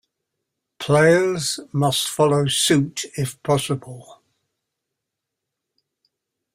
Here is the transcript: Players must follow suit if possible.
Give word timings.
Players 0.79 1.59
must 1.71 2.07
follow 2.07 2.47
suit 2.47 3.05
if 3.17 3.39
possible. 3.43 4.23